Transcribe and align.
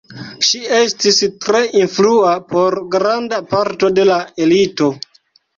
Ŝi 0.45 0.61
estis 0.77 1.19
tre 1.43 1.61
influa 1.81 2.33
por 2.53 2.79
granda 2.97 3.41
parto 3.55 3.93
de 4.01 4.07
la 4.13 4.19
elito. 4.47 4.93